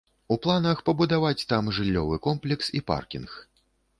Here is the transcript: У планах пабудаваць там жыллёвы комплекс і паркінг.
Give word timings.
У 0.35 0.35
планах 0.45 0.79
пабудаваць 0.87 1.47
там 1.51 1.69
жыллёвы 1.79 2.19
комплекс 2.27 2.73
і 2.79 2.81
паркінг. 2.91 3.37